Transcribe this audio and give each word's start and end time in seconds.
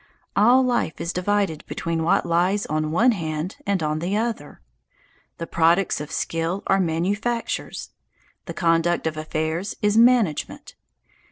All 0.35 0.63
life 0.63 0.99
is 0.99 1.13
divided 1.13 1.63
between 1.67 2.01
what 2.01 2.25
lies 2.25 2.65
on 2.65 2.89
one 2.89 3.11
hand 3.11 3.57
and 3.67 3.83
on 3.83 3.99
the 3.99 4.17
other. 4.17 4.59
The 5.37 5.45
products 5.45 6.01
of 6.01 6.11
skill 6.11 6.63
are 6.65 6.79
_manu_factures. 6.79 7.89
The 8.47 8.53
conduct 8.55 9.05
of 9.05 9.15
affairs 9.15 9.75
is 9.83 9.97
_man_agement. 9.97 10.73